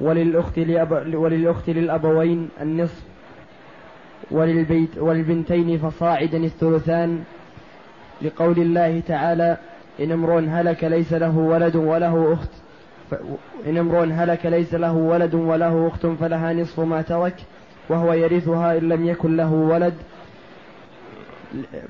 وللأخت, 0.00 0.58
لأب 0.58 1.14
وللأخت 1.14 1.70
للأبوين 1.70 2.48
النصف 2.60 3.02
وللبيت 4.30 4.98
وللبنتين 4.98 5.78
فصاعدا 5.78 6.38
الثلثان 6.38 7.22
لقول 8.22 8.58
الله 8.58 9.00
تعالى 9.08 9.56
إن 10.00 10.12
امرؤ 10.12 10.42
هلك 10.48 10.84
ليس 10.84 11.12
له 11.12 11.38
ولد 11.38 11.76
وله 11.76 12.32
أخت 12.32 12.50
إن 13.66 13.78
امرؤ 13.78 14.04
هلك 14.12 14.46
ليس 14.46 14.74
له 14.74 14.92
ولد 14.92 15.34
وله 15.34 15.88
أخت 15.88 16.06
فلها 16.06 16.52
نصف 16.52 16.80
ما 16.80 17.02
ترك 17.02 17.34
وهو 17.88 18.12
يرثها 18.12 18.78
إن 18.78 18.88
لم 18.88 19.06
يكن 19.06 19.36
له 19.36 19.52
ولد 19.52 19.94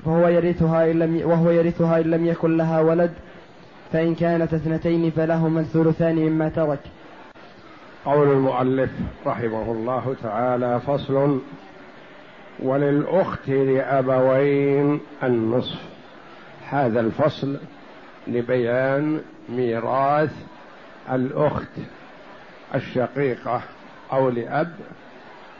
فهو 0.05 0.27
يرثها 0.27 0.91
إن 0.91 0.99
لم 0.99 1.21
وهو 1.29 1.51
يرثها 1.51 1.99
إن 1.99 2.11
لم 2.11 2.25
يكن 2.25 2.57
لها 2.57 2.81
ولد 2.81 3.11
فإن 3.91 4.15
كانت 4.15 4.53
اثنتين 4.53 5.11
فلهما 5.11 5.59
الثلثان 5.59 6.15
مما 6.15 6.49
ترك. 6.49 6.79
قول 8.05 8.31
المؤلف 8.31 8.89
رحمه 9.25 9.71
الله 9.71 10.15
تعالى 10.23 10.79
فصل 10.79 11.41
وللأخت 12.59 13.49
لأبوين 13.49 14.99
النصف. 15.23 15.79
هذا 16.69 16.99
الفصل 16.99 17.57
لبيان 18.27 19.21
ميراث 19.49 20.31
الأخت 21.11 21.77
الشقيقة 22.75 23.61
أو 24.13 24.29
لأب 24.29 24.75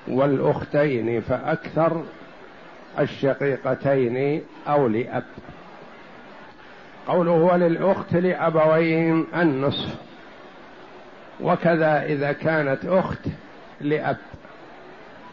والأختين 0.08 1.22
فأكثر 1.22 2.04
الشقيقتين 3.00 4.44
أو 4.68 4.88
لأب. 4.88 5.26
قوله 7.08 7.32
وللأخت 7.32 8.14
لأبوين 8.14 9.26
النصف. 9.36 10.05
وكذا 11.42 12.04
إذا 12.04 12.32
كانت 12.32 12.86
أخت 12.86 13.28
لأب 13.82 14.18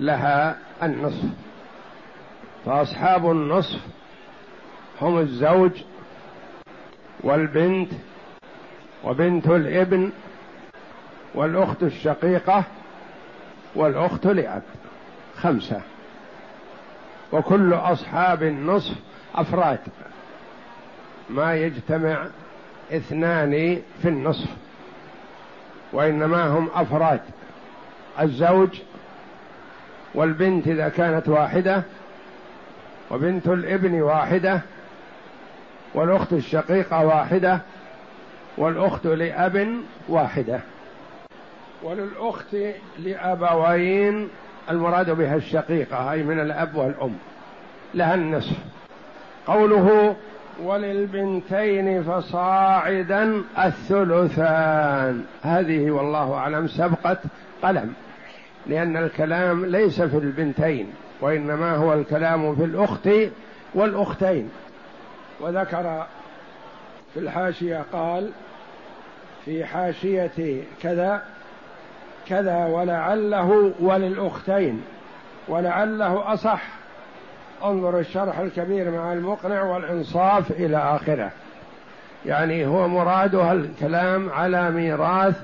لها 0.01 0.59
النصف. 0.83 1.29
فأصحاب 2.67 3.31
النصف 3.31 3.81
هم 5.01 5.19
الزوج 5.19 5.71
والبنت 7.21 7.93
وبنت 9.05 9.47
الابن 9.47 10.13
والأخت 11.35 11.83
الشقيقة 11.83 12.65
والأخت 13.75 14.27
لأب. 14.27 14.63
خمسة. 15.37 15.81
وكل 17.33 17.75
أصحاب 17.75 18.43
النصف 18.43 18.95
أفراد. 19.35 19.79
ما 21.31 21.55
يجتمع 21.55 22.27
اثنان 22.93 23.83
في 24.03 24.09
النصف. 24.09 24.49
وإنما 25.93 26.47
هم 26.47 26.69
أفراد. 26.75 27.21
الزوج 28.21 28.81
والبنت 30.15 30.69
إذا 30.69 30.89
كانت 30.89 31.29
واحدة 31.29 31.83
وبنت 33.11 33.49
الابن 33.49 34.03
واحدة 34.03 34.61
والأخت 35.95 36.33
الشقيقة 36.33 37.07
واحدة 37.07 37.61
والأخت 38.57 39.07
لأب 39.07 39.77
واحدة. 40.09 40.61
وللأخت 41.83 42.57
لأبوين 42.99 44.29
المراد 44.71 45.11
بها 45.11 45.37
الشقيقة 45.37 46.13
أي 46.13 46.23
من 46.23 46.41
الأب 46.41 46.75
والأم. 46.77 47.15
لها 47.95 48.15
النصف. 48.15 48.57
قوله 49.47 50.17
وللبنتين 50.63 52.03
فصاعدا 52.03 53.43
الثلثان. 53.59 55.25
هذه 55.43 55.91
والله 55.91 56.35
أعلم 56.35 56.69
سبقت 56.69 57.19
قلم 57.63 57.93
لأن 58.67 58.97
الكلام 58.97 59.67
ليس 59.67 60.03
في 60.03 60.17
البنتين 60.19 60.93
وإنما 61.21 61.77
هو 61.77 61.93
الكلام 61.93 62.57
في 62.57 62.65
الأخت 62.65 63.09
والأختين. 63.75 64.51
وذكر 65.41 66.07
في 67.15 67.21
الحاشية 67.21 67.85
قال 67.93 68.31
في 69.45 69.65
حاشية 69.65 70.63
كذا 70.83 71.23
كذا 72.29 72.67
ولعله 72.67 73.73
وللأختين 73.81 74.83
ولعله 75.49 76.33
أصح 76.33 76.63
انظر 77.65 77.99
الشرح 77.99 78.39
الكبير 78.39 78.91
مع 78.91 79.13
المقنع 79.13 79.63
والانصاف 79.63 80.51
إلى 80.51 80.77
اخره. 80.77 81.31
يعني 82.27 82.67
هو 82.67 82.89
مرادها 82.89 83.53
الكلام 83.53 84.31
على 84.31 84.71
ميراث 84.71 85.37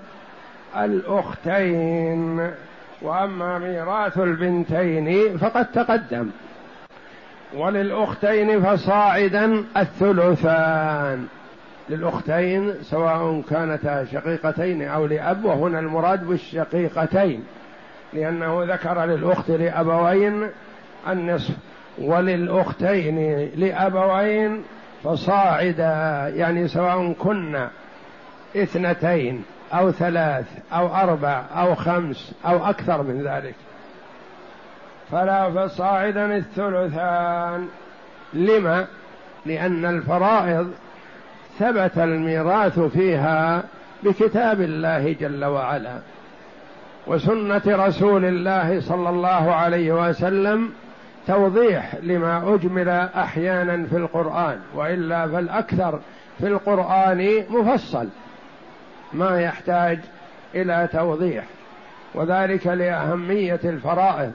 الاختين 0.77 2.51
واما 3.03 3.59
ميراث 3.59 4.19
البنتين 4.19 5.39
فقد 5.39 5.67
تقدم. 5.73 6.31
وللاختين 7.55 8.62
فصاعدا 8.62 9.65
الثلثان. 9.77 11.27
للاختين 11.91 12.75
سواء 12.83 13.43
كانتا 13.51 14.05
شقيقتين 14.05 14.83
أو 14.83 15.07
لاب 15.07 15.45
وهنا 15.45 15.78
المراد 15.78 16.27
بالشقيقتين 16.27 17.45
لأنه 18.12 18.65
ذكر 18.65 19.05
للاخت 19.05 19.51
لابوين 19.51 20.49
النصف. 21.09 21.55
وللأختين 22.00 23.48
لأبوين 23.56 24.62
فصاعدا 25.04 26.32
يعني 26.36 26.69
سواء 26.69 27.12
كنا 27.12 27.70
اثنتين 28.56 29.44
أو 29.72 29.91
ثلاث 29.91 30.47
أو 30.72 30.94
أربع 30.94 31.44
أو 31.56 31.75
خمس 31.75 32.34
أو 32.47 32.64
أكثر 32.66 33.03
من 33.03 33.22
ذلك. 33.22 33.54
فلا 35.10 35.50
فصاعدا 35.50 36.36
الثلثان. 36.36 37.69
لما؟ 38.32 38.86
لأن 39.47 39.84
الفرائض 39.84 40.72
ثبت 41.59 41.98
الميراث 41.98 42.78
فيها 42.78 43.62
بكتاب 44.03 44.60
الله 44.60 45.12
جل 45.12 45.44
وعلا 45.44 45.98
وسنة 47.06 47.62
رسول 47.66 48.25
الله 48.25 48.80
صلى 48.80 49.09
الله 49.09 49.54
عليه 49.54 50.09
وسلم 50.09 50.72
توضيح 51.28 51.94
لما 52.03 52.55
أجمل 52.55 52.89
أحيانا 53.16 53.87
في 53.87 53.97
القرآن 53.97 54.59
وإلا 54.75 55.27
فالأكثر 55.27 56.00
في 56.39 56.47
القرآن 56.47 57.44
مفصل 57.50 58.09
ما 59.12 59.41
يحتاج 59.41 59.99
إلى 60.55 60.89
توضيح. 60.93 61.44
وذلك 62.15 62.66
لأهمية 62.66 63.61
الفرائض 63.65 64.33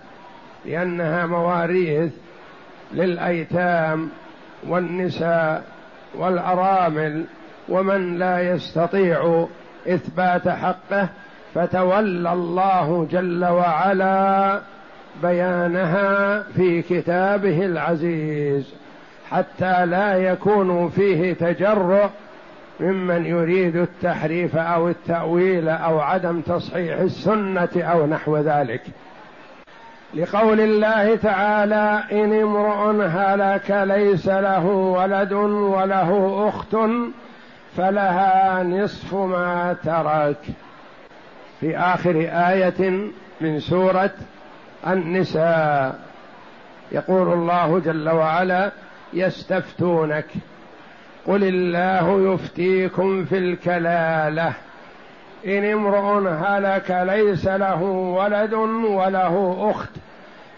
لأنها 0.65 1.25
مواريث 1.25 2.11
للأيتام 2.93 4.09
والنساء 4.67 5.63
والأرامل 6.15 7.25
ومن 7.69 8.17
لا 8.17 8.39
يستطيع 8.53 9.47
إثبات 9.87 10.47
حقه 10.49 11.09
فتولى 11.55 12.33
الله 12.33 13.07
جل 13.11 13.45
وعلا 13.45 14.59
بيانها 15.21 16.43
في 16.43 16.81
كتابه 16.81 17.65
العزيز 17.65 18.73
حتى 19.29 19.85
لا 19.85 20.15
يكون 20.15 20.89
فيه 20.89 21.33
تجرؤ 21.33 22.09
ممن 22.79 23.25
يريد 23.25 23.75
التحريف 23.75 24.55
أو 24.55 24.89
التأويل 24.89 25.69
أو 25.69 25.99
عدم 25.99 26.41
تصحيح 26.41 26.99
السنة 26.99 27.69
أو 27.75 28.07
نحو 28.07 28.37
ذلك. 28.37 28.81
لقول 30.13 30.59
الله 30.59 31.15
تعالى 31.15 32.03
إن 32.11 32.41
امرؤ 32.41 33.03
هلك 33.07 33.71
ليس 33.71 34.27
له 34.27 34.65
ولد 34.65 35.33
وله 35.33 36.43
أخت 36.49 36.77
فلها 37.77 38.63
نصف 38.63 39.13
ما 39.13 39.75
ترك. 39.83 40.37
في 41.59 41.77
آخر 41.77 42.15
آية 42.31 43.09
من 43.41 43.59
سورة 43.59 44.11
النساء. 44.87 45.99
يقول 46.91 47.33
الله 47.33 47.79
جل 47.79 48.09
وعلا 48.09 48.71
يستفتونك. 49.13 50.25
قل 51.27 51.43
الله 51.43 52.33
يفتيكم 52.33 53.25
في 53.25 53.37
الكلالة. 53.37 54.53
إن 55.47 55.71
امرؤ 55.71 56.27
هلك 56.27 56.91
ليس 57.07 57.47
له 57.47 57.81
ولد 57.83 58.53
وله 58.53 59.71
أخت 59.75 59.89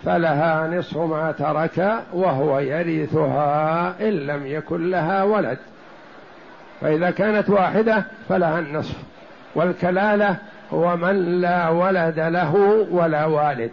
فلها 0.06 0.68
نصف 0.68 0.98
ما 0.98 1.32
ترك 1.32 1.94
وهو 2.14 2.60
يرثها 2.60 3.94
إن 4.02 4.14
لم 4.14 4.48
يكن 4.48 4.92
لها 4.92 5.24
ولد. 5.24 5.58
فإذا 6.82 7.12
كانت 7.12 7.50
واحدة 7.50 8.04
فلها 8.30 8.60
النصف. 8.60 8.96
والكلالة 9.56 10.36
هو 10.74 10.98
من 10.98 11.42
لا 11.42 11.70
ولد 11.70 12.20
له 12.20 12.56
ولا 12.92 13.26
والد. 13.26 13.72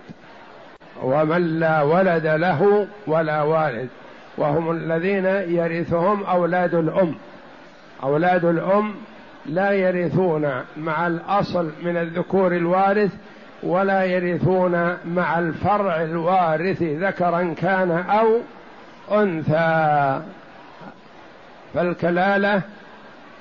ومن 1.02 1.60
لا 1.60 1.82
ولد 1.82 2.26
له 2.26 2.87
ولا 3.06 3.43
والد. 3.43 3.88
وهم 4.38 4.70
الذين 4.70 5.25
يرثهم 5.56 6.25
أولاد 6.25 6.75
الأم. 6.75 7.14
أولاد 8.02 8.44
الأم 8.44 8.94
لا 9.46 9.70
يرثون 9.70 10.50
مع 10.76 11.06
الأصل 11.06 11.70
من 11.82 11.96
الذكور 11.96 12.56
الوارث 12.56 13.10
ولا 13.62 14.04
يرثون 14.04 14.96
مع 15.04 15.38
الفرع 15.38 16.02
الوارث 16.02 16.82
ذكرا 16.82 17.54
كان 17.58 17.90
أو 17.90 18.26
أنثى. 19.22 20.20
فالكلالة 21.75 22.62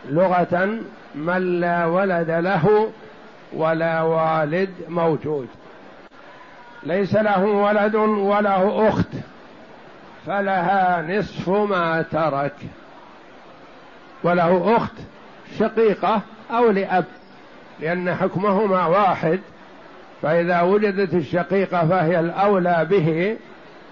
لغة 0.10 0.70
من 1.16 1.60
لا 1.60 1.86
ولد 1.86 2.32
له 2.32 2.92
ولا 3.54 4.02
والد 4.02 4.70
موجود. 4.90 5.48
ليس 6.84 7.16
له 7.16 7.46
ولد 7.46 7.96
وله 7.96 8.90
أخت 8.90 9.08
فلها 10.26 11.02
نصف 11.02 11.50
ما 11.50 12.02
ترك. 12.02 12.56
وله 14.24 14.78
أخت 14.78 14.94
شقيقة 15.60 16.22
أو 16.52 16.72
لأب 16.72 17.06
لأن 17.80 18.16
حكمهما 18.16 18.86
واحد. 18.86 19.40
فإذا 20.22 20.62
وجدت 20.62 21.14
الشقيقة 21.14 21.88
فهي 21.88 22.20
الأولى 22.20 22.88
به 22.90 23.38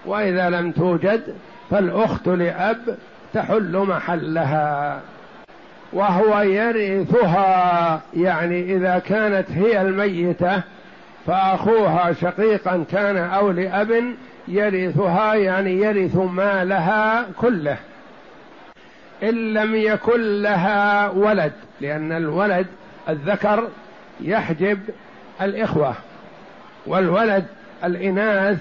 وإذا 0.06 0.50
لم 0.50 0.72
توجد 0.72 1.34
فالأخت 1.70 2.28
لأب 2.28 2.98
تحل 3.34 3.76
محلها. 3.88 5.00
وهو 5.92 6.40
يرثها 6.40 8.00
يعني 8.14 8.76
إذا 8.76 8.98
كانت 8.98 9.50
هي 9.50 9.80
الميتة 9.80 10.62
فأخوها 11.30 12.12
شقيقا 12.12 12.84
كان 12.92 13.16
أو 13.16 13.50
لأب 13.50 14.14
يرثها 14.48 15.34
يعني 15.34 15.80
يرث 15.80 16.16
مالها 16.16 17.26
كله. 17.40 17.76
إن 19.22 19.54
لم 19.54 19.74
يكن 19.74 20.42
لها 20.42 21.08
ولد 21.08 21.52
لأن 21.80 22.12
الولد 22.12 22.66
الذكر 23.08 23.68
يحجب 24.20 24.78
الإخوة 25.42 25.94
والولد 26.86 27.44
الإناث 27.84 28.58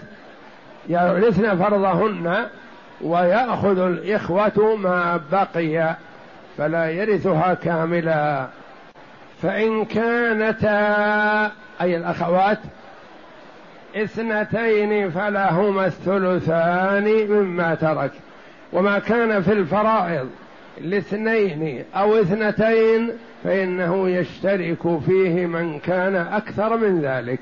يرثن 0.90 1.58
فرضهن 1.58 2.46
ويأخذ 3.02 3.80
الإخوة 3.80 4.76
ما 4.76 5.22
بقي 5.32 5.96
فلا 6.58 6.90
يرثها 6.90 7.54
كاملا. 7.54 8.48
فإن 9.42 9.86
كانتا 9.86 11.52
أي 11.82 11.98
الأخوات 11.98 12.60
اثنتين 13.96 15.12
فلهما 15.12 15.86
الثلثان 15.86 17.28
مما 17.30 17.76
ترك. 17.76 18.12
وما 18.74 19.00
كان 19.00 19.42
في 19.42 19.54
الفرائض 19.54 20.30
لاثنين 20.82 21.84
أو 21.96 22.16
اثنتين 22.16 23.12
فإنه 23.44 24.10
يشترك 24.10 25.00
فيه 25.06 25.46
من 25.46 25.80
كان 25.80 26.16
أكثر 26.16 26.78
من 26.78 27.02
ذلك. 27.02 27.40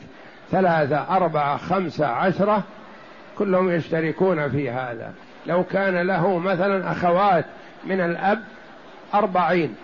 ثلاثة 0.51 1.15
أربعة 1.15 1.57
خمسة 1.57 2.07
عشرة 2.07 2.63
كلهم 3.38 3.71
يشتركون 3.71 4.50
في 4.50 4.69
هذا. 4.69 5.13
لو 5.47 5.63
كان 5.63 6.07
له 6.07 6.38
مثلا 6.39 6.91
أخوات 6.91 7.45
من 7.85 8.01
الأب 8.01 8.39
أربعين 9.13 9.75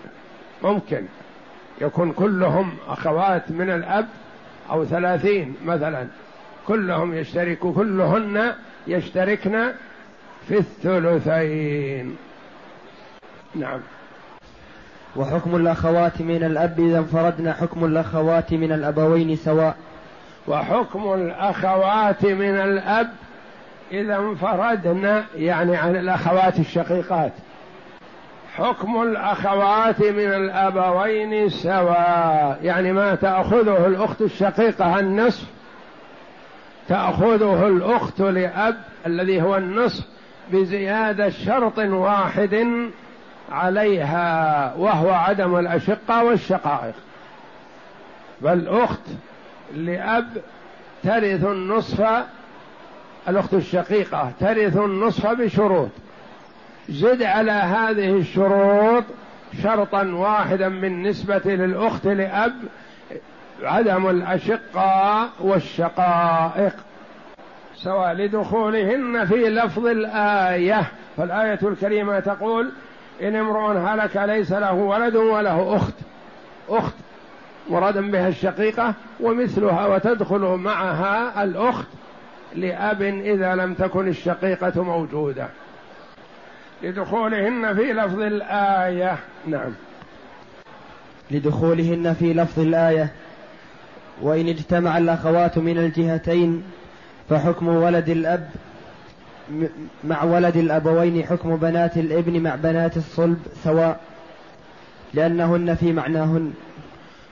ممكن. 0.62 1.04
يكون 1.80 2.12
كلهم 2.12 2.76
أخوات 2.88 3.50
من 3.50 3.70
الأب 3.70 4.06
أو 4.70 4.84
ثلاثين 4.84 5.54
مثلا. 5.64 6.06
كلهم 6.66 7.14
يشترك 7.14 7.58
كلهن 7.58 8.52
يشتركن 8.86 9.72
في 10.48 10.58
الثلثين. 10.58 12.16
نعم. 13.54 13.80
وحكم 15.16 15.56
الأخوات 15.56 16.20
من 16.20 16.44
الأب 16.44 16.80
إذا 16.80 16.98
انفردنا 16.98 17.52
حكم 17.52 17.84
الأخوات 17.84 18.52
من 18.52 18.72
الأبوين 18.72 19.36
سواء. 19.36 19.76
وحكم 20.48 21.12
الأخوات 21.12 22.24
من 22.24 22.54
الأب 22.54 23.10
إذا 23.92 24.16
انفردنا 24.16 25.24
يعني 25.36 25.76
عن 25.76 25.96
الأخوات 25.96 26.58
الشقيقات. 26.58 27.32
حكم 28.56 29.02
الأخوات 29.02 30.00
من 30.00 30.32
الأبوين 30.32 31.48
سواء. 31.48 32.58
يعني 32.62 32.92
ما 32.92 33.14
تأخذه 33.14 33.86
الأخت 33.86 34.20
الشقيقة 34.20 34.98
النصف 34.98 35.44
تأخذه 36.88 37.66
الأخت 37.66 38.20
لأب 38.20 38.76
الذي 39.06 39.42
هو 39.42 39.56
النصف 39.56 40.04
بزيادة 40.52 41.30
شرط 41.30 41.78
واحد 41.78 42.66
عليها 43.52 44.74
وهو 44.78 45.10
عدم 45.10 45.56
الأشقة 45.56 46.24
والشقائق. 46.24 46.94
فالأخت 48.42 49.02
لأب 49.74 50.28
ترث 51.02 51.44
النصف 51.44 52.06
الأخت 53.28 53.54
الشقيقة 53.54 54.32
ترث 54.40 54.76
النصف 54.76 55.26
بشروط. 55.26 55.90
زد 56.88 57.22
على 57.22 57.52
هذه 57.52 58.16
الشروط 58.16 59.04
شرطا 59.62 60.02
واحدا 60.02 60.68
بالنسبة 60.80 61.42
للأخت 61.44 62.06
لأب 62.06 62.54
عدم 63.62 64.10
الأشقاء 64.10 65.28
والشقائق 65.40 66.74
سواء 67.76 68.12
لدخولهن 68.12 69.26
في 69.26 69.34
لفظ 69.34 69.86
الآية. 69.86 70.82
فالآية 71.16 71.58
الكريمة 71.62 72.20
تقول 72.20 72.72
إن 73.22 73.36
امرؤ 73.36 73.78
هلك 73.78 74.16
ليس 74.16 74.52
له 74.52 74.72
ولد 74.72 75.16
وله 75.16 75.76
أخت 75.76 75.94
أخت 76.68 76.94
مرادا 77.70 78.10
بها 78.10 78.28
الشقيقة 78.28 78.94
ومثلها 79.20 79.86
وتدخل 79.86 80.40
معها 80.40 81.44
الأخت 81.44 81.86
لأب 82.54 83.02
إذا 83.02 83.54
لم 83.54 83.74
تكن 83.74 84.08
الشقيقة 84.08 84.82
موجودة. 84.82 85.48
لدخولهن 86.84 87.74
في 87.74 87.92
لفظ 87.92 88.20
الآية. 88.20 89.18
نعم. 89.46 89.72
لدخولهن 91.30 92.14
في 92.14 92.32
لفظ 92.32 92.60
الآية. 92.60 93.12
وإن 94.22 94.48
اجتمع 94.48 94.98
الأخوات 94.98 95.58
من 95.58 95.78
الجهتين 95.78 96.62
فحكم 97.30 97.68
ولد 97.68 98.08
الأب 98.08 98.50
مع 100.04 100.24
ولد 100.24 100.56
الأبوين 100.56 101.24
حكم 101.24 101.56
بنات 101.56 101.96
الإبن 101.96 102.42
مع 102.42 102.54
بنات 102.54 102.96
الصلب 102.96 103.38
سواء 103.64 104.00
لأنهن 105.14 105.74
في 105.74 105.92
معناهن. 105.92 106.52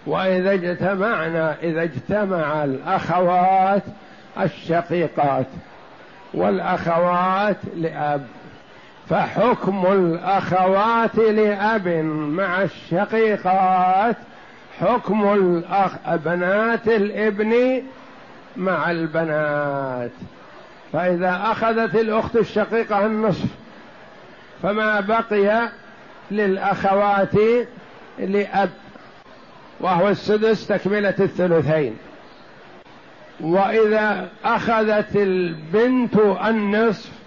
وإذا 0.07 0.53
اجتمعنا 0.53 1.57
إذا 1.63 1.83
اجتمع 1.83 2.65
الأخوات 2.65 3.83
الشقيقات 4.41 5.47
والأخوات 6.35 7.57
لأب. 7.77 8.27
فحكم 9.09 9.87
الأخوات 9.93 11.17
لأب 11.17 11.89
مع 12.09 12.63
الشقيقات 12.63 14.17
حكم 14.81 15.33
الأخ 15.33 15.93
بنات 16.25 16.89
الابن 16.89 17.83
مع 18.57 18.91
البنات. 18.91 20.11
فإذا 20.93 21.41
أخذت 21.45 21.95
الأخت 21.95 22.37
الشقيقة 22.37 23.07
النصف 23.07 23.49
فما 24.63 25.01
بقي 25.01 25.69
للأخوات 26.31 27.35
لأب 28.19 28.71
وهو 29.81 30.09
السدس 30.09 30.67
تكملة 30.67 31.15
الثلثين. 31.21 31.97
وإذا 33.41 34.29
أخذت 34.45 35.17
البنت 35.17 36.17
النصف 36.47 37.22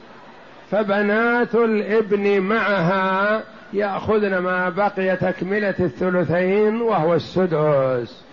فبنات 0.76 1.56
الابن 1.56 2.40
معها 2.40 3.44
يأخذن 3.74 4.38
ما 4.38 4.70
بقي 4.70 5.16
تكملة 5.16 5.76
الثلثين 5.80 6.82
وهو 6.82 7.14
السدس. 7.14 8.24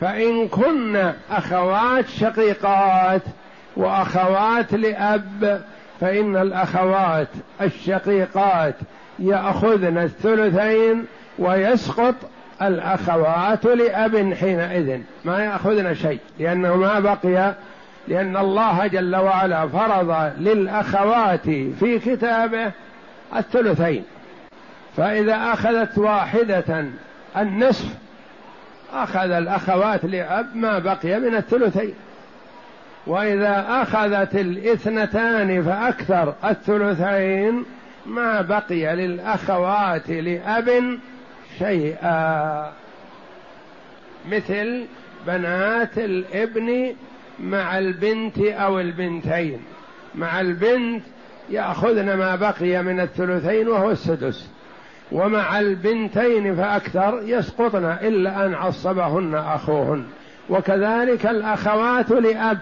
فإن 0.00 0.48
كن 0.48 1.12
أخوات 1.30 2.08
شقيقات 2.08 3.22
وأخوات 3.76 4.74
لأب 4.74 5.62
فإن 6.00 6.36
الأخوات 6.36 7.28
الشقيقات 7.60 8.74
يأخذن 9.18 9.98
الثلثين 9.98 11.04
ويسقط 11.38 12.14
الأخوات 12.62 13.64
لأب 13.64 14.34
حينئذ. 14.34 15.00
ما 15.24 15.44
يأخذن 15.44 15.94
شيء 15.94 16.20
لأنه 16.38 16.76
ما 16.76 17.00
بقي 17.00 17.54
لأن 18.08 18.36
الله 18.36 18.86
جل 18.86 19.16
وعلا 19.16 19.68
فرض 19.68 20.32
للأخوات 20.38 21.50
في 21.50 21.98
كتابه 21.98 22.72
الثلثين. 23.36 24.04
فإذا 24.96 25.34
أخذت 25.52 25.98
واحدة 25.98 26.84
النصف 27.36 27.94
أخذ 28.92 29.30
الأخوات 29.30 30.04
لأب 30.04 30.56
ما 30.56 30.78
بقي 30.78 31.20
من 31.20 31.34
الثلثين. 31.34 31.94
وإذا 33.06 33.66
أخذت 33.68 34.34
الاثنتان 34.34 35.62
فأكثر 35.62 36.34
الثلثين 36.44 37.64
ما 38.06 38.40
بقي 38.40 38.96
للأخوات 38.96 40.10
لأب 40.10 40.98
شيئا. 41.58 42.72
مثل 44.30 44.86
بنات 45.26 45.98
الابن 45.98 46.94
مع 47.40 47.78
البنت 47.78 48.38
أو 48.38 48.80
البنتين. 48.80 49.60
مع 50.14 50.40
البنت 50.40 51.02
يأخذن 51.50 52.14
ما 52.14 52.36
بقي 52.36 52.82
من 52.82 53.00
الثلثين 53.00 53.68
وهو 53.68 53.90
السدس. 53.90 54.50
ومع 55.12 55.60
البنتين 55.60 56.56
فأكثر 56.56 57.20
يسقطن 57.24 57.84
إلا 57.84 58.46
أن 58.46 58.54
عصبهن 58.54 59.34
أخوهن. 59.34 60.04
وكذلك 60.50 61.26
الأخوات 61.26 62.10
لأب. 62.10 62.58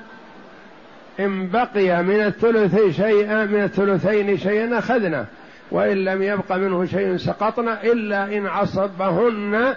إن 1.21 1.49
بقي 1.49 2.02
من 2.02 2.21
الثلث 2.21 2.97
شيئا 2.97 3.45
من 3.45 3.62
الثلثين 3.62 4.38
شيئا 4.38 4.78
أخذنا 4.78 5.26
وإن 5.71 6.04
لم 6.04 6.23
يبق 6.23 6.52
منه 6.52 6.85
شيء 6.85 7.16
سقطنا 7.16 7.83
إلا 7.83 8.37
إن 8.37 8.47
عصبهن 8.47 9.75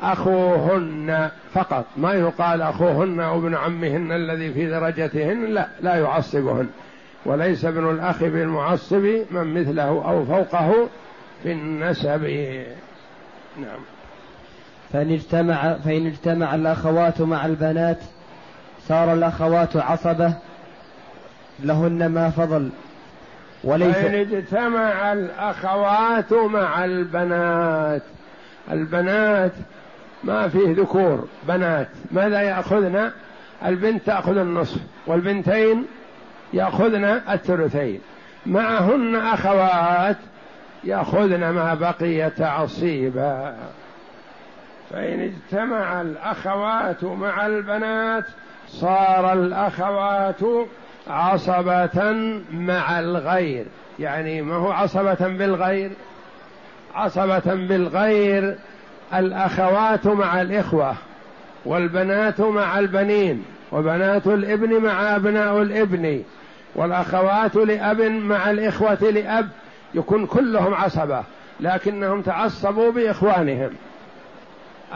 أخوهن 0.00 1.30
فقط. 1.52 1.84
ما 1.96 2.12
يقال 2.12 2.62
أخوهن 2.62 3.20
أو 3.20 3.38
ابن 3.38 3.54
عمهن 3.54 4.12
الذي 4.12 4.52
في 4.52 4.70
درجتهن 4.70 5.44
لا 5.44 5.68
لا 5.80 5.94
يعصبهن. 5.94 6.68
وليس 7.24 7.64
ابن 7.64 7.90
الأخ 7.90 8.20
بالمعصب 8.20 9.04
من 9.30 9.60
مثله 9.60 9.88
أو 9.88 10.24
فوقه 10.24 10.88
في 11.42 11.52
النسب. 11.52 12.24
نعم. 13.60 13.80
فإن 14.92 15.10
اجتمع 15.10 15.74
فإن 15.74 16.06
اجتمع 16.06 16.54
الأخوات 16.54 17.20
مع 17.20 17.46
البنات 17.46 17.98
صار 18.88 19.12
الأخوات 19.12 19.76
عصبة 19.76 20.34
لهن 21.60 22.06
ما 22.06 22.30
فضل. 22.30 22.70
وليس 23.64 23.96
فإن 23.96 24.14
اجتمع 24.14 25.12
الأخوات 25.12 26.32
مع 26.32 26.84
البنات 26.84 28.02
البنات 28.72 29.52
ما 30.24 30.48
فيه 30.48 30.74
ذكور 30.74 31.28
بنات. 31.48 31.88
ماذا 32.10 32.40
يأخذن؟ 32.40 33.10
البنت 33.64 34.06
تأخذ 34.06 34.36
النصف 34.36 34.80
والبنتين 35.06 35.86
يأخذن 36.52 37.04
الثلثين. 37.04 38.00
معهن 38.46 39.16
أخوات 39.16 40.16
يأخذن 40.84 41.50
ما 41.50 41.74
بقي 41.74 42.30
تعصيبا 42.30 43.56
فإن 44.90 45.20
اجتمع 45.20 46.00
الأخوات 46.00 47.04
مع 47.04 47.46
البنات 47.46 48.24
صار 48.68 49.32
الأخوات 49.32 50.40
عصبة 51.06 52.12
مع 52.52 53.00
الغير. 53.00 53.66
يعني 53.98 54.42
ما 54.42 54.54
هو 54.54 54.70
عصبة 54.72 55.28
بالغير؟ 55.28 55.90
عصبة 56.94 57.54
بالغير 57.54 58.58
الأخوات 59.14 60.06
مع 60.06 60.42
الإخوة 60.42 60.94
والبنات 61.64 62.40
مع 62.40 62.78
البنين 62.78 63.44
وبنات 63.72 64.26
الإبن 64.26 64.82
مع 64.82 65.16
أبناء 65.16 65.62
الإبن 65.62 66.22
والأخوات 66.74 67.56
لأب 67.56 68.00
مع 68.00 68.50
الإخوة 68.50 69.10
لأب 69.10 69.48
يكون 69.94 70.26
كلهم 70.26 70.74
عصبة 70.74 71.22
لكنهم 71.60 72.22
تعصبوا 72.22 72.92
بإخوانهم. 72.92 73.70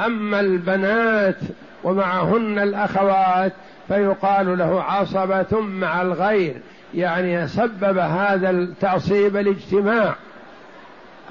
أما 0.06 0.40
البنات 0.40 1.38
ومعهن 1.84 2.58
الأخوات 2.58 3.52
فيقال 3.88 4.58
له 4.58 4.82
عصبة 4.82 5.60
مع 5.60 6.02
الغير 6.02 6.54
يعني 6.94 7.48
سبب 7.48 7.98
هذا 7.98 8.50
التعصيب 8.50 9.36
الاجتماع. 9.36 10.14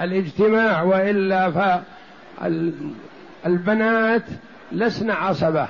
الاجتماع 0.02 0.82
وإلا 0.82 1.50
فالبنات 2.42 4.24
لسن 4.72 5.12
عصبة 5.12 5.68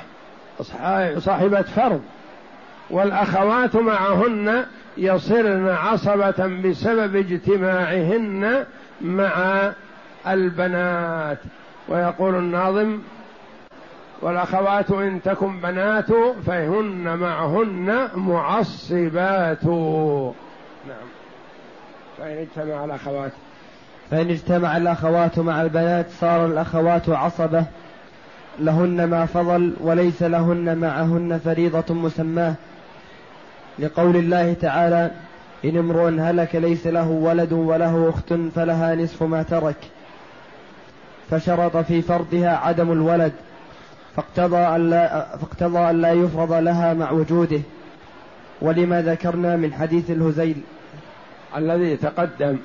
صاحبة 1.17 1.61
فرض 1.61 2.01
والأخوات 2.89 3.75
معهن 3.75 4.65
يصرن 4.97 5.69
عصبة 5.69 6.61
بسبب 6.63 7.15
اجتماعهن 7.15 8.65
مع 9.01 9.71
البنات. 10.27 11.37
ويقول 11.87 12.35
الناظم 12.35 12.99
والأخوات 14.21 14.91
إن 14.91 15.21
تكن 15.21 15.59
بنات 15.59 16.13
فهن 16.45 17.17
معهن 17.17 18.09
معصبات. 18.15 19.65
نعم. 20.87 21.07
فإن 22.17 22.37
اجتمع 22.37 22.85
الأخوات. 22.85 23.31
فإن 24.12 24.30
اجتمع 24.30 24.77
الأخوات 24.77 25.39
مع 25.39 25.62
البنات 25.62 26.06
صار 26.20 26.46
الأخوات 26.46 27.10
عصبة. 27.10 27.65
لهن 28.60 29.03
ما 29.03 29.25
فضل 29.25 29.74
وليس 29.80 30.24
لهن 30.24 30.77
معهن 30.77 31.39
فريضة 31.46 31.94
مسماة. 31.94 32.53
لقول 33.80 34.15
الله 34.15 34.53
تعالى 34.53 35.12
إن 35.65 35.77
امرؤ 35.77 36.10
هلك 36.20 36.56
ليس 36.56 36.88
له 36.88 37.08
ولد 37.08 37.53
وله 37.53 38.10
أخت 38.10 38.34
فلها 38.56 38.96
نصف 38.96 39.24
ما 39.24 39.44
ترك. 39.44 39.75
فشرط 41.30 41.77
في 41.77 42.01
فرضها 42.01 42.58
عدم 42.58 42.91
الولد. 42.91 43.34
فاقتضى 44.15 44.58
أن 44.58 44.89
لا, 44.89 45.38
فاقتضى 45.38 45.80
أن 45.80 46.01
لا 46.01 46.12
يفرض 46.12 46.53
لها 46.53 46.94
مع 46.94 47.12
وجوده. 47.12 47.62
ولما 48.62 49.01
ذكرنا 49.01 49.56
من 49.56 49.74
حديث 49.74 50.12
الهزيل. 50.12 50.62
الذي 51.58 51.98
تقدم 51.98 52.58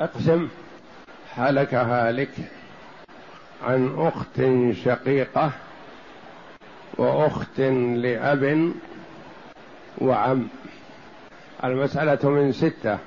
أقسم 0.00 0.48
هلك 1.34 1.74
هالك 1.74 2.30
عن 3.62 3.94
أخت 3.98 4.42
شقيقة 4.84 5.52
وأخت 6.98 7.60
لأب 7.60 8.72
وعم. 9.98 10.48
المسألة 11.64 12.30
من 12.30 12.52
ستة. 12.52 12.98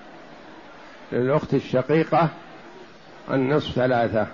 للأخت 1.11 1.53
الشقيقة 1.53 2.29
النصف 3.31 3.75
ثلاثة. 3.75 4.27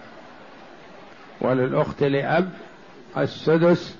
وللأخت 1.41 2.03
لأب 2.03 2.49
السدس 3.17 3.95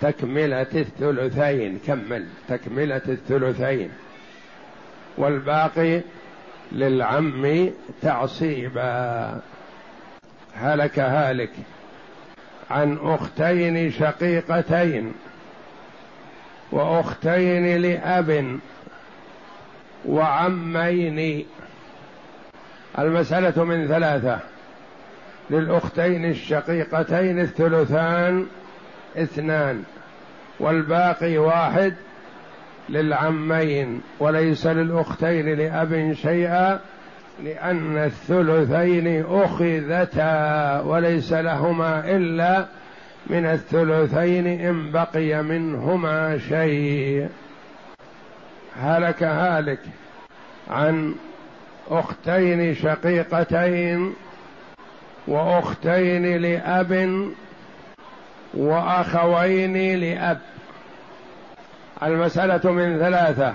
تكملة 0.00 0.62
الثلثين. 0.74 1.78
كمل. 1.86 2.26
تكملة 2.48 3.02
الثلثين. 3.08 3.90
والباقي 5.18 6.00
للعم 6.72 7.70
تعصيبا. 8.02 9.40
هلك 10.54 10.98
هالك 10.98 11.50
عن 12.70 12.98
أختين 13.02 13.90
شقيقتين 13.90 15.12
وأختين 16.72 17.82
لأب 17.82 18.58
وعمين. 20.04 21.46
المسألة 22.98 23.64
من 23.64 23.88
ثلاثة 23.88 24.38
للأختين 25.50 26.24
الشقيقتين 26.24 27.40
الثلثان 27.40 28.46
اثنان 29.16 29.82
والباقي 30.60 31.38
واحد 31.38 31.94
للعمين 32.88 34.00
وليس 34.20 34.66
للأختين 34.66 35.54
لأب 35.54 36.12
شيئا 36.22 36.80
لأن 37.44 37.98
الثلثين 37.98 39.24
أخذتا 39.28 40.80
وليس 40.80 41.32
لهما 41.32 42.16
إلا 42.16 42.66
من 43.26 43.46
الثلثين 43.46 44.46
إن 44.46 44.90
بقي 44.90 45.42
منهما 45.42 46.38
شيء. 46.38 47.28
هلك 48.76 49.22
هالك 49.22 49.80
عن 50.70 51.14
أختين 51.90 52.74
شقيقتين 52.74 54.14
وأختين 55.28 56.36
لأب 56.36 57.30
وأخوين 58.54 60.00
لأب. 60.00 60.38
المسألة 62.06 62.72
من 62.72 62.98
ثلاثة. 62.98 63.54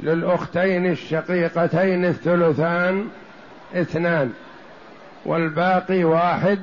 للأختين 0.00 0.86
الشقيقتين 0.86 2.04
الثلثان 2.04 3.08
اثنان 3.74 4.32
والباقي 5.26 6.04
واحد 6.04 6.58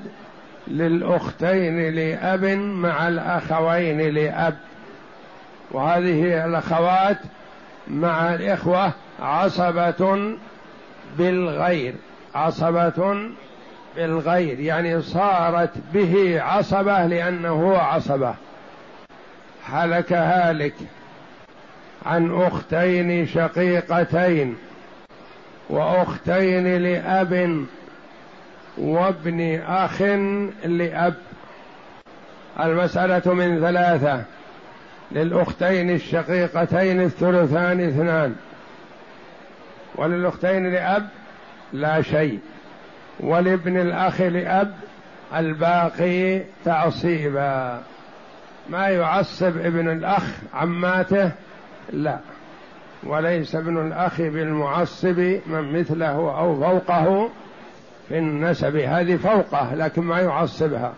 للأختين 0.67 1.89
لأب 1.95 2.45
مع 2.55 3.07
الأخوين 3.07 4.01
لأب. 4.01 4.57
وهذه 5.71 6.45
الأخوات 6.45 7.17
مع 7.87 8.33
الإخوة 8.33 8.91
عصبة 9.19 10.35
بالغير 11.17 11.93
عصبة 12.35 13.29
بالغير 13.95 14.59
يعني 14.59 15.01
صارت 15.01 15.71
به 15.93 16.41
عصبة 16.41 17.05
لأنه 17.05 17.49
هو 17.49 17.75
عصبة. 17.75 18.35
هلك 19.65 20.13
هالك 20.13 20.73
عن 22.05 22.41
أختين 22.41 23.27
شقيقتين 23.27 24.57
وأختين 25.69 26.77
لأب 26.77 27.65
وابن 28.77 29.59
أخ 29.67 30.01
لأب. 30.65 31.15
المسألة 32.59 33.33
من 33.33 33.59
ثلاثة 33.61 34.23
للأختين 35.11 35.89
الشقيقتين 35.89 37.01
الثلثان 37.01 37.87
اثنان 37.87 38.35
وللأختين 39.95 40.71
لأب 40.71 41.07
لا 41.73 42.01
شيء 42.01 42.39
ولابن 43.19 43.79
الأخ 43.79 44.21
لأب 44.21 44.73
الباقي 45.35 46.41
تعصيبا. 46.65 47.81
ما 48.69 48.87
يعصب 48.87 49.57
ابن 49.57 49.89
الأخ 49.89 50.23
عماته؟ 50.53 51.31
لا. 51.93 52.19
وليس 53.03 53.55
ابن 53.55 53.87
الأخ 53.87 54.17
بالمعصب 54.17 55.19
من 55.47 55.79
مثله 55.79 56.39
أو 56.39 56.61
فوقه 56.61 57.29
في 58.09 58.17
النسب 58.17 58.75
هذه 58.75 59.15
فوقه 59.15 59.75
لكن 59.75 60.01
ما 60.01 60.19
يعصبها. 60.19 60.93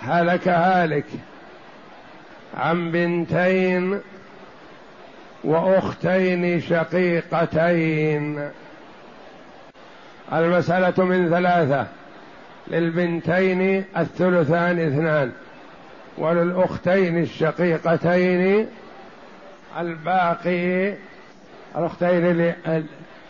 هلك 0.00 0.48
هالك 0.48 1.06
عن 2.56 2.90
بنتين 2.90 4.00
وأختين 5.44 6.60
شقيقتين. 6.60 8.50
المسألة 10.32 11.04
من 11.04 11.30
ثلاثة 11.30 11.86
للبنتين 12.68 13.84
الثلثان 13.96 14.78
اثنان. 14.78 15.32
وللأختين 16.20 17.18
الشقيقتين 17.22 18.66
الباقي 19.78 20.94
الأختين 21.76 22.54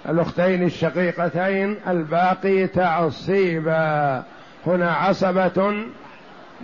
الأختين 0.08 0.62
الشقيقتين 0.62 1.76
الباقي 1.88 2.66
تعصيبا. 2.66 4.22
هنا 4.66 4.90
عصبة 4.90 5.74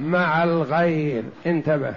مع 0.01 0.45
الغير. 0.45 1.23
انتبه. 1.47 1.95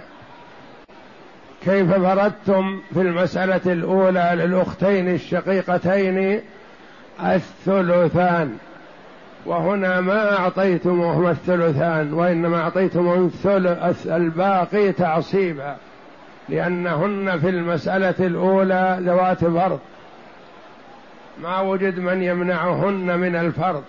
كيف 1.64 1.92
فردتم 1.92 2.80
في 2.94 3.00
المسألة 3.00 3.72
الأولى 3.72 4.30
للأختين 4.34 5.14
الشقيقتين 5.14 6.40
الثلثان؟ 7.24 8.58
وهنا 9.46 10.00
ما 10.00 10.38
أعطيتموهما 10.38 11.30
الثلثان 11.30 12.12
وإنما 12.12 12.60
أعطيتموهم 12.60 13.26
الثلث 13.26 14.06
الباقي 14.06 14.92
تعصيبا 14.92 15.76
لأنهن 16.48 17.38
في 17.38 17.48
المسألة 17.48 18.14
الأولى 18.20 18.98
ذوات 19.00 19.44
فرض. 19.44 19.78
ما 21.42 21.60
وجد 21.60 21.98
من 21.98 22.22
يمنعهن 22.22 23.18
من 23.18 23.36
الفرض. 23.36 23.82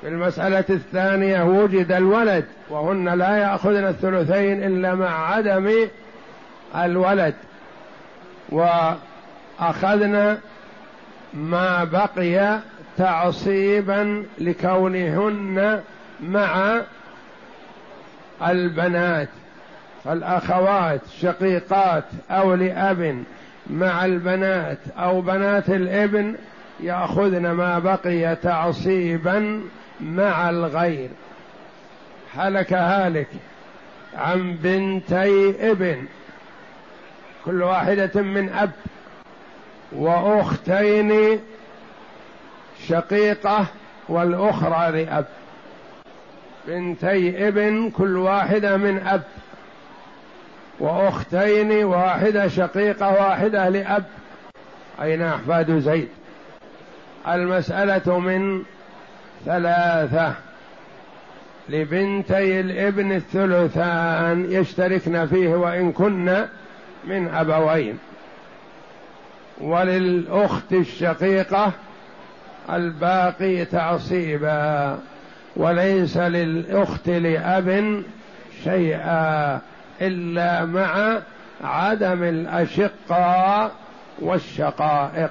في 0.00 0.08
المسألة 0.08 0.64
الثانية 0.70 1.42
وجد 1.42 1.92
الولد 1.92 2.44
وهن 2.70 3.08
لا 3.08 3.36
يأخذن 3.36 3.86
الثلثين 3.86 4.64
إلا 4.64 4.94
مع 4.94 5.34
عدم 5.34 5.72
الولد. 6.76 7.34
وأخذنا 8.48 10.38
ما 11.34 11.84
بقي 11.84 12.58
تعصيبا 13.00 14.24
لكونهن 14.38 15.80
مع 16.20 16.80
البنات 18.46 19.28
فالاخوات 20.04 21.00
شقيقات 21.20 22.04
أو 22.30 22.54
لأب. 22.54 23.24
مع 23.70 24.04
البنات 24.04 24.78
أو 24.98 25.20
بنات 25.20 25.70
الإبن 25.70 26.34
يأخذن 26.80 27.50
ما 27.50 27.78
بقي 27.78 28.36
تعصيبا 28.36 29.60
مع 30.00 30.50
الغير. 30.50 31.08
هلك 32.34 32.72
هالك 32.72 33.28
عن 34.16 34.56
بنتي 34.62 35.70
إبن. 35.70 36.04
كل 37.44 37.62
واحدة 37.62 38.22
من 38.22 38.48
أب 38.48 38.70
وأختين 39.92 41.40
شقيقة 42.88 43.66
والأخرى 44.08 45.04
لأب. 45.04 45.26
بنتي 46.66 47.48
ابن 47.48 47.90
كل 47.90 48.16
واحدة 48.16 48.76
من 48.76 49.06
أب. 49.06 49.22
وأختين 50.80 51.84
واحدة 51.84 52.48
شقيقة 52.48 53.12
واحدة 53.12 53.68
لأب. 53.68 54.04
أين 55.02 55.22
أحفاد 55.22 55.78
زيد؟ 55.78 56.08
المسألة 57.28 58.18
من 58.18 58.62
ثلاثة. 59.44 60.34
لبنتي 61.68 62.60
الابن 62.60 63.12
الثلثان 63.12 64.46
يشتركن 64.50 65.26
فيه 65.26 65.48
وإن 65.48 65.92
كن 65.92 66.46
من 67.04 67.28
أبوين. 67.28 67.98
وللأخت 69.60 70.72
الشقيقة 70.72 71.72
الباقي 72.76 73.64
تعصيبا 73.64 74.98
وليس 75.56 76.16
للأخت 76.16 77.08
لأب 77.08 78.02
شيئا 78.64 79.60
إلا 80.00 80.64
مع 80.64 81.18
عدم 81.64 82.22
الأشقاء 82.22 83.72
والشقائق. 84.18 85.30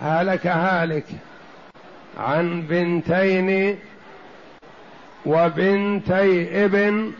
هلك 0.00 0.46
هالك 0.46 1.04
عن 2.18 2.62
بنتين 2.62 3.78
وبنتي 5.26 6.64
ابن 6.64 7.12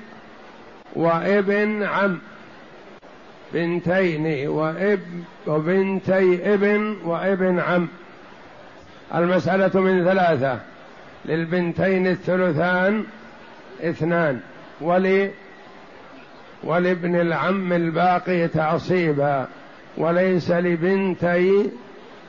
وابن 0.97 1.83
عم. 1.83 2.19
بنتين 3.53 4.49
واب 4.49 5.01
وبنتي 5.47 6.55
ابن 6.55 6.97
وابن 7.05 7.61
عم. 7.61 7.89
المسألة 9.15 9.81
من 9.81 10.05
ثلاثة 10.05 10.61
للبنتين 11.25 12.07
الثلثان 12.07 13.05
اثنان 13.81 14.41
ول 14.81 15.31
ولابن 16.65 17.21
العم 17.21 17.73
الباقي 17.73 18.49
تعصيبا 18.49 19.49
وليس 19.97 20.51
لبنتي 20.51 21.71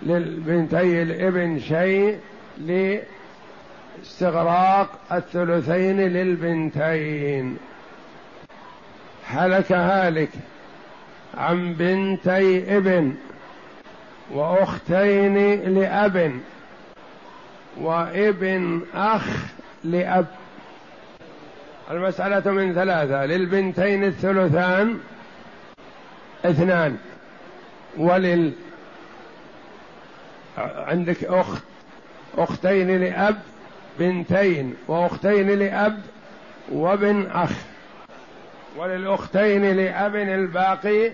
للبنتي 0.03 1.01
الابن 1.01 1.59
شيء 1.59 2.17
لاستغراق 4.01 4.89
الثلثين 5.11 5.99
للبنتين. 5.99 7.57
هلك 9.27 9.71
هالك 9.71 10.29
عن 11.37 11.73
بنتي 11.73 12.77
ابن 12.77 13.13
وأختين 14.31 15.37
لأب. 15.73 16.31
وابن 17.77 18.81
أخ 18.95 19.27
لأب. 19.83 20.25
المسألة 21.91 22.51
من 22.51 22.73
ثلاثة 22.73 23.25
للبنتين 23.25 24.03
الثلثان 24.03 24.99
اثنان. 26.45 26.97
ولل 27.97 28.51
عندك 30.57 31.23
أخت 31.23 31.63
أختين 32.37 33.01
لأب 33.01 33.41
بنتين 33.99 34.75
وأختين 34.87 35.59
لأب 35.59 36.01
وابن 36.71 37.27
أخ. 37.31 37.51
وللأختين 38.77 39.75
لأب 39.75 40.15
الباقي 40.15 41.11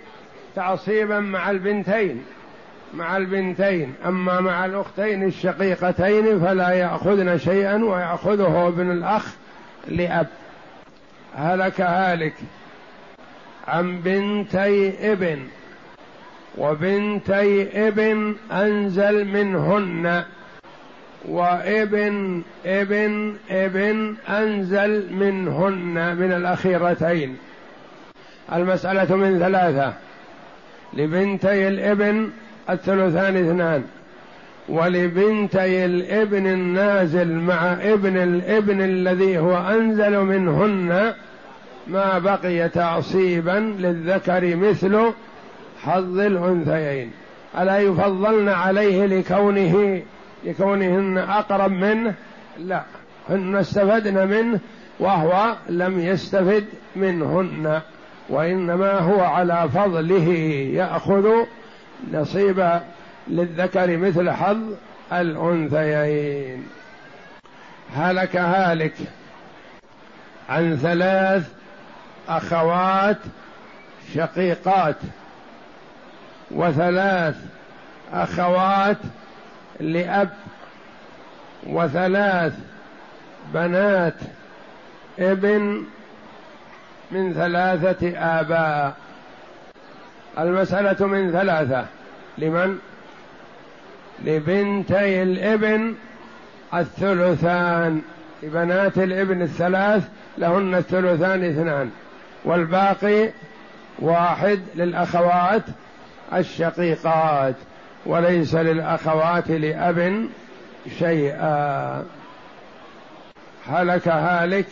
تعصيبا 0.55 1.19
مع 1.19 1.49
البنتين. 1.49 2.25
مع 2.93 3.17
البنتين 3.17 3.93
أما 4.05 4.39
مع 4.39 4.65
الأختين 4.65 5.23
الشقيقتين 5.23 6.39
فلا 6.39 6.69
يأخذن 6.69 7.37
شيئا 7.37 7.83
ويأخذه 7.83 8.67
ابن 8.67 8.91
الأخ 8.91 9.35
لأب. 9.87 10.27
هلك 11.35 11.81
هالك 11.81 12.33
عن 13.67 14.01
بنتي 14.01 15.11
ابن 15.11 15.39
وبنتي 16.57 17.87
ابن 17.87 18.35
أنزل 18.51 19.25
منهن 19.25 20.23
وابن 21.25 22.41
ابن 22.65 23.35
ابن 23.49 24.15
أنزل 24.29 25.13
منهن 25.13 26.15
من 26.15 26.31
الأخيرتين. 26.31 27.37
المسألة 28.53 29.15
من 29.15 29.39
ثلاثة 29.39 29.93
لبنتي 30.93 31.67
الابن 31.67 32.29
الثلثان 32.69 33.37
اثنان. 33.37 33.83
ولبنتي 34.69 35.85
الابن 35.85 36.47
النازل 36.47 37.27
مع 37.27 37.73
ابن 37.73 38.17
الابن 38.17 38.81
الذي 38.81 39.37
هو 39.37 39.57
أنزل 39.57 40.19
منهن 40.19 41.13
ما 41.87 42.19
بقي 42.19 42.69
تعصيبا 42.69 43.75
للذكر 43.79 44.55
مثل 44.55 45.11
حظ 45.81 46.19
الأنثيين. 46.19 47.11
ألا 47.59 47.79
يفضلن 47.79 48.49
عليه 48.49 49.05
لكونه 49.05 50.01
لكونهن 50.45 51.17
أقرب 51.17 51.71
منه؟ 51.71 52.13
لا. 52.59 52.83
هن 53.29 53.55
استفدن 53.55 54.27
منه 54.27 54.59
وهو 54.99 55.55
لم 55.69 55.99
يستفد 55.99 56.65
منهن 56.95 57.81
وإنما 58.29 58.99
هو 58.99 59.19
على 59.19 59.69
فضله 59.73 60.29
يأخذ 60.73 61.29
نصيب 62.13 62.79
للذكر 63.27 63.97
مثل 63.97 64.31
حظ 64.31 64.73
الأنثيين. 65.13 66.67
هلك 67.95 68.35
هالك 68.35 68.93
عن 70.49 70.77
ثلاث 70.77 71.49
أخوات 72.29 73.17
شقيقات 74.15 74.95
وثلاث 76.51 77.35
أخوات 78.13 78.97
لأب 79.79 80.29
وثلاث 81.67 82.53
بنات 83.53 84.13
ابن 85.19 85.83
من 87.11 87.33
ثلاثة 87.33 88.17
آباء. 88.17 88.95
المسألة 90.39 91.07
من 91.07 91.31
ثلاثة. 91.31 91.85
لمن؟ 92.37 92.77
لبنتي 94.25 95.23
الابن 95.23 95.95
الثلثان. 96.73 98.01
لبنات 98.43 98.97
الابن 98.97 99.41
الثلاث 99.41 100.03
لهن 100.37 100.75
الثلثان 100.75 101.43
اثنان. 101.43 101.89
والباقي 102.45 103.29
واحد 103.99 104.59
للأخوات 104.75 105.63
الشقيقات. 106.33 107.55
وليس 108.05 108.55
للأخوات 108.55 109.51
لأب 109.51 110.29
شيئا. 110.99 112.05
هلك 113.67 114.07
هالك 114.07 114.67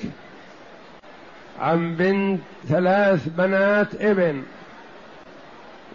عن 1.60 1.96
بنت 1.96 2.40
ثلاث 2.70 3.28
بنات 3.28 3.96
ابن. 4.02 4.44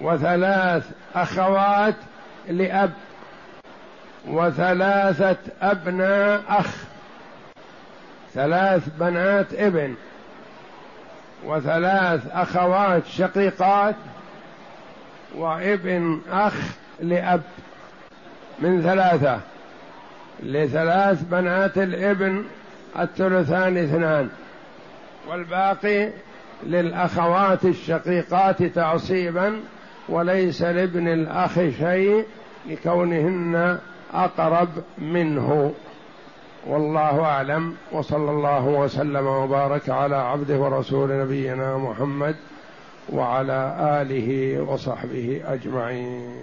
وثلاث 0.03 0.91
أخوات 1.15 1.95
لأب 2.49 2.93
وثلاثة 4.29 5.37
أبناء 5.63 6.43
أخ 6.49 6.77
ثلاث 8.35 8.89
بنات 9.01 9.55
ابن 9.55 9.95
وثلاث 11.45 12.21
أخوات 12.33 13.07
شقيقات 13.07 13.95
وابن 15.37 16.21
أخ 16.31 16.55
لأب 17.01 17.43
من 18.59 18.83
ثلاثة 18.83 19.41
لثلاث 20.43 21.23
بنات 21.23 21.79
الابن 21.79 22.45
الثلثان 22.99 23.77
اثنان 23.77 24.29
والباقي 25.29 26.11
للأخوات 26.63 27.65
الشقيقات 27.65 28.63
تعصيبا 28.63 29.61
وليس 30.09 30.63
لابن 30.63 31.09
الأخ 31.09 31.55
شيء 31.55 32.25
لكونهن 32.67 33.79
أقرب 34.15 34.69
منه. 34.99 35.73
والله 36.67 37.25
أعلم. 37.25 37.75
وصلى 37.93 38.31
الله 38.31 38.67
وسلم 38.67 39.27
وبارك 39.27 39.91
على 39.91 40.17
عبده 40.17 40.59
ورسول 40.59 41.21
نبينا 41.21 41.77
محمد 41.77 42.37
وعلى 43.09 43.77
آله 44.03 44.61
وصحبه 44.63 45.41
أجمعين. 45.45 46.37